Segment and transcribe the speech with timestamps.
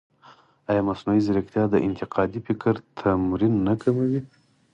[0.69, 4.21] ایا مصنوعي ځیرکتیا د انتقادي فکر تمرین نه کموي؟